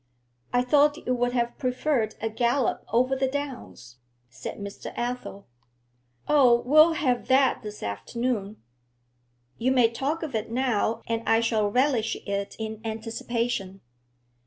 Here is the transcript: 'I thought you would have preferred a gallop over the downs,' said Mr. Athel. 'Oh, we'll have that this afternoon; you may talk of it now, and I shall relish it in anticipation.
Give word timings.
'I 0.51 0.63
thought 0.63 1.05
you 1.05 1.13
would 1.13 1.33
have 1.33 1.59
preferred 1.59 2.15
a 2.19 2.27
gallop 2.27 2.83
over 2.91 3.15
the 3.15 3.27
downs,' 3.27 3.97
said 4.31 4.57
Mr. 4.57 4.91
Athel. 4.97 5.45
'Oh, 6.27 6.63
we'll 6.65 6.93
have 6.93 7.27
that 7.27 7.61
this 7.61 7.83
afternoon; 7.83 8.57
you 9.59 9.71
may 9.71 9.91
talk 9.91 10.23
of 10.23 10.33
it 10.33 10.49
now, 10.49 11.03
and 11.05 11.21
I 11.29 11.39
shall 11.39 11.69
relish 11.69 12.15
it 12.25 12.55
in 12.57 12.81
anticipation. 12.83 13.81